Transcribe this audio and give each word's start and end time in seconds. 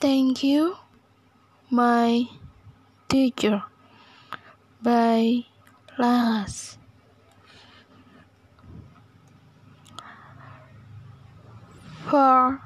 Thank 0.00 0.44
you, 0.44 0.76
my 1.70 2.28
teacher, 3.08 3.64
by 4.80 5.44
Laras. 5.98 6.76
For 12.06 12.62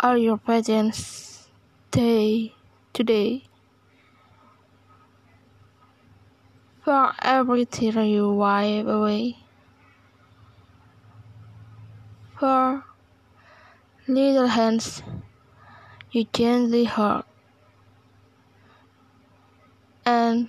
all 0.00 0.16
your 0.16 0.38
presence 0.38 1.50
day 1.90 2.54
today. 2.94 3.42
For 6.82 7.12
every 7.20 7.66
tear 7.66 8.02
you 8.04 8.32
wipe 8.32 8.86
away. 8.86 9.36
For 12.38 12.84
little 14.08 14.46
hands 14.46 15.02
you 16.14 16.24
gently 16.32 16.84
hold. 16.84 17.24
And 20.06 20.48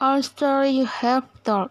all 0.00 0.22
story 0.22 0.70
you 0.70 0.86
have 0.86 1.26
told. 1.42 1.70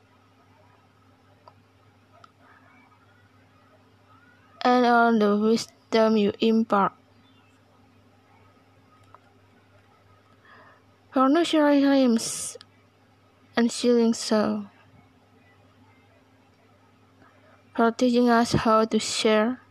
And 4.61 4.85
all 4.85 5.17
the 5.17 5.37
wisdom 5.37 6.17
you 6.17 6.33
impart. 6.41 6.91
For 11.13 11.29
nurturing 11.29 11.81
dreams 11.81 12.57
and 13.55 13.71
shielding 13.71 14.13
soul. 14.13 14.65
For 17.73 17.91
teaching 17.91 18.29
us 18.29 18.51
how 18.51 18.83
to 18.83 18.99
share. 18.99 19.61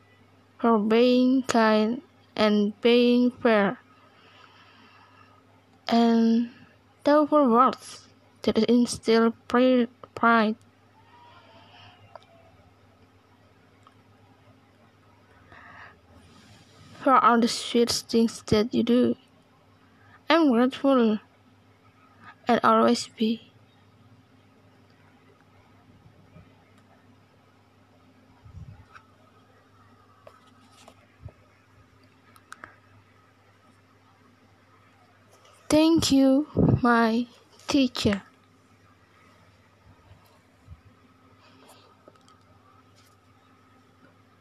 For 0.59 0.79
being 0.79 1.43
kind 1.43 2.01
and 2.39 2.81
being 2.81 3.33
fair. 3.33 3.79
And 5.89 6.51
thoughtful 7.05 7.51
words 7.51 8.07
that 8.43 8.57
instill 8.71 9.33
pride. 9.49 9.89
For 17.03 17.15
all 17.25 17.41
the 17.41 17.49
sweet 17.49 17.91
things 17.91 18.43
that 18.47 18.75
you 18.75 18.83
do, 18.83 19.17
I'm 20.29 20.51
grateful 20.53 21.19
and 22.47 22.61
always 22.63 23.09
be. 23.09 23.48
Thank 35.79 36.11
you, 36.11 36.49
my 36.83 37.29
teacher. 37.69 38.23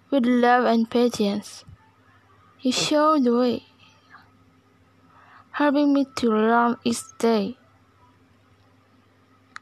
With 0.10 0.26
love 0.26 0.66
and 0.66 0.90
patience, 0.90 1.64
you 2.60 2.72
show 2.72 3.20
the 3.20 3.38
way, 3.38 3.70
helping 5.52 5.94
me 5.94 6.08
to 6.16 6.26
learn 6.28 6.78
each 6.84 7.06
day. 7.20 7.56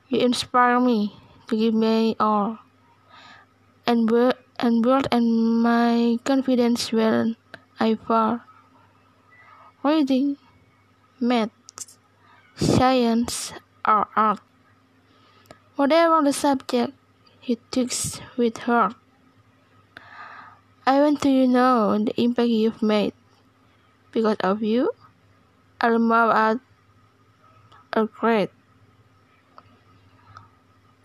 You 0.07 0.19
inspire 0.23 0.79
me 0.79 1.11
to 1.47 1.57
give 1.57 1.73
me 1.73 2.15
all, 2.21 2.59
and 3.85 4.07
build 4.07 4.35
and 4.63 4.81
build 4.81 5.09
and 5.11 5.59
my 5.61 6.19
confidence 6.23 6.93
when 6.93 7.35
I 7.81 7.95
fall. 7.95 8.39
Reading 9.83 10.37
math, 11.19 11.51
science, 12.55 13.53
or 13.87 14.07
art. 14.15 14.39
Whatever 15.75 16.23
the 16.23 16.33
subject, 16.33 16.93
he 17.39 17.57
takes 17.69 18.21
with 18.38 18.57
heart. 18.59 18.95
I 20.88 21.01
want 21.01 21.21
to 21.23 21.29
you 21.29 21.47
know 21.47 21.97
the 21.97 22.13
impact 22.21 22.49
you've 22.49 22.81
made. 22.81 23.13
Because 24.11 24.38
of 24.39 24.63
you, 24.63 24.91
mom 25.83 26.31
art 26.31 26.59
are 27.94 28.05
great. 28.05 28.49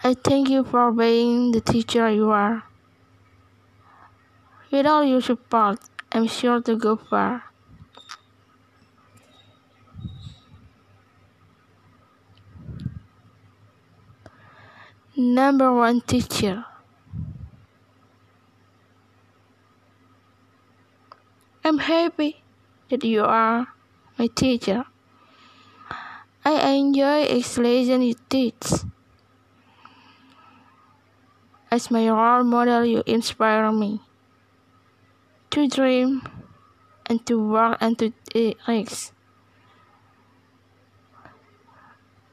I 0.02 0.14
thank 0.14 0.48
you 0.48 0.64
for 0.64 0.92
being 0.92 1.52
the 1.52 1.60
teacher 1.60 2.08
you 2.10 2.30
are. 2.30 2.64
Without 4.70 5.02
your 5.02 5.20
support, 5.20 5.80
I'm 6.12 6.26
sure 6.26 6.60
to 6.62 6.76
go 6.76 6.96
far. 6.96 7.44
Number 15.20 15.70
one 15.70 16.00
teacher. 16.00 16.64
I'm 21.62 21.76
happy 21.76 22.42
that 22.88 23.04
you 23.04 23.24
are 23.24 23.68
my 24.18 24.28
teacher. 24.28 24.86
I 26.42 26.72
enjoy 26.72 27.24
each 27.24 27.58
lesson 27.58 28.00
you 28.00 28.14
teach. 28.30 28.64
As 31.70 31.90
my 31.90 32.08
role 32.08 32.42
model, 32.42 32.86
you 32.86 33.02
inspire 33.04 33.70
me 33.72 34.00
to 35.50 35.68
dream 35.68 36.22
and 37.04 37.26
to 37.26 37.36
work 37.36 37.76
and 37.82 37.98
to 37.98 38.14
eh, 38.34 38.54
reach. 38.66 39.10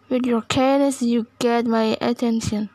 With 0.08 0.26
your 0.26 0.44
kindness, 0.44 1.02
you 1.02 1.28
get 1.38 1.66
my 1.66 1.98
attention. 2.00 2.70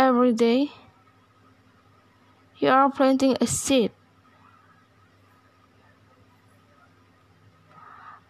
Every 0.00 0.32
day, 0.32 0.72
you 2.56 2.70
are 2.70 2.90
planting 2.90 3.36
a 3.38 3.46
seed 3.46 3.92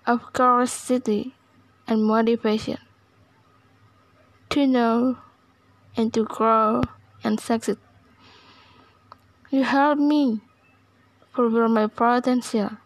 of 0.04 0.32
curiosity 0.32 1.36
and 1.86 2.02
motivation 2.02 2.78
to 4.48 4.66
know 4.66 5.18
and 5.96 6.12
to 6.12 6.24
grow 6.24 6.82
and 7.22 7.38
succeed. 7.38 7.78
You 9.50 9.62
help 9.62 10.00
me 10.00 10.40
fulfill 11.32 11.68
my 11.68 11.86
potential. 11.86 12.78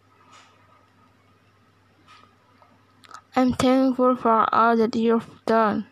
I'm 3.34 3.54
thankful 3.54 4.14
for 4.16 4.54
all 4.54 4.76
that 4.76 4.94
you've 4.94 5.40
done. 5.46 5.86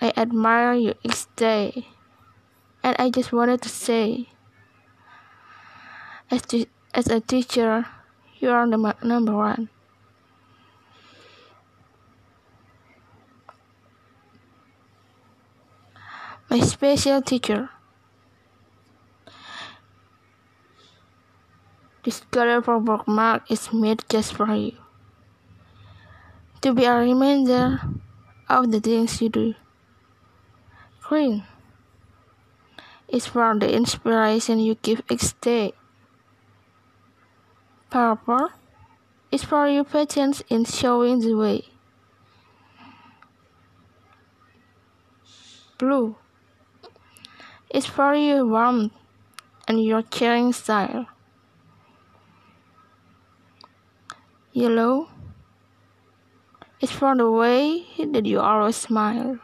I 0.00 0.12
admire 0.16 0.72
you 0.72 0.94
each 1.02 1.26
day, 1.36 1.86
and 2.82 2.96
I 2.98 3.10
just 3.10 3.32
wanted 3.32 3.60
to 3.62 3.68
say, 3.68 4.28
as, 6.30 6.42
as 6.94 7.08
a 7.08 7.20
teacher, 7.20 7.86
you 8.38 8.50
are 8.50 8.66
the 8.66 8.96
number 9.02 9.36
one. 9.36 9.68
My 16.48 16.60
special 16.60 17.20
teacher. 17.20 17.68
This 22.02 22.22
colorful 22.30 22.80
bookmark 22.80 23.50
is 23.50 23.72
made 23.72 24.02
just 24.08 24.32
for 24.32 24.52
you. 24.54 24.72
To 26.62 26.72
be 26.72 26.86
a 26.86 26.96
reminder 26.96 27.80
of 28.48 28.72
the 28.72 28.80
things 28.80 29.20
you 29.20 29.28
do. 29.28 29.54
Green 31.10 31.42
is 33.08 33.26
for 33.26 33.58
the 33.58 33.68
inspiration 33.68 34.60
you 34.60 34.76
give 34.76 35.02
each 35.10 35.34
day. 35.40 35.72
Purple 37.90 38.50
is 39.32 39.42
for 39.42 39.66
your 39.66 39.82
patience 39.82 40.40
in 40.48 40.64
showing 40.64 41.18
the 41.18 41.34
way. 41.34 41.64
Blue 45.78 46.14
is 47.74 47.86
for 47.86 48.14
your 48.14 48.46
warmth 48.46 48.92
and 49.66 49.82
your 49.82 50.02
caring 50.02 50.52
style. 50.52 51.06
Yellow 54.52 55.08
is 56.80 56.92
for 56.92 57.16
the 57.16 57.28
way 57.28 57.84
that 57.98 58.26
you 58.26 58.38
always 58.38 58.76
smile. 58.76 59.40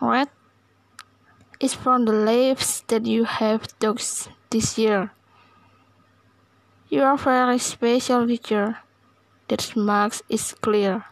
Red 0.00 0.28
is 1.60 1.74
from 1.74 2.06
the 2.06 2.12
lives 2.12 2.82
that 2.88 3.04
you 3.04 3.24
have 3.24 3.78
touched 3.78 4.30
this 4.48 4.78
year. 4.78 5.12
You 6.88 7.02
are 7.02 7.18
very 7.18 7.58
special 7.58 8.26
teacher. 8.26 8.78
That 9.48 9.76
marks 9.76 10.22
is 10.28 10.54
clear. 10.54 11.04